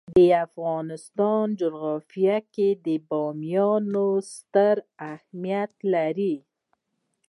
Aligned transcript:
د 0.17 0.19
افغانستان 0.45 1.43
جغرافیه 1.61 2.37
کې 2.53 2.69
بامیان 3.09 3.83
ستر 4.33 4.75
اهمیت 5.13 5.73
لري. 5.93 6.35